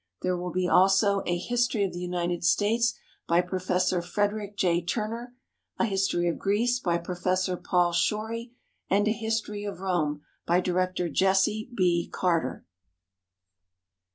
There 0.23 0.35
will 0.35 0.49
be 0.51 0.67
also 0.67 1.21
a 1.27 1.37
history 1.37 1.83
of 1.83 1.93
the 1.93 1.99
United 1.99 2.43
States 2.43 2.95
by 3.27 3.41
Professor 3.41 4.01
Frederick 4.01 4.57
J. 4.57 4.83
Turner; 4.83 5.35
a 5.77 5.85
history 5.85 6.27
of 6.27 6.39
Greece, 6.39 6.79
by 6.79 6.97
Professor 6.97 7.55
Paul 7.55 7.93
Shorey; 7.93 8.51
and 8.89 9.07
a 9.07 9.11
history 9.11 9.63
of 9.63 9.79
Rome, 9.79 10.23
by 10.47 10.59
Director 10.59 11.07
Jesse 11.07 11.69
B. 11.75 12.09
Carter. 12.11 12.65